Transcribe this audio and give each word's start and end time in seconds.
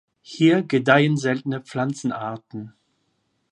Hier 0.23 0.63
gedeihen 0.63 1.15
seltene 1.15 1.61
Pflanzenarten. 1.61 2.73